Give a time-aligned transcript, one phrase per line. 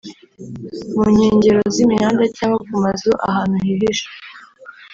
[0.95, 4.07] mu nkengero z’imihanda cyangwa ku mazu ahantu hihishe